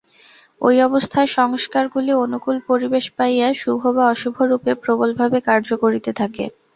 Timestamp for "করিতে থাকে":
5.83-6.43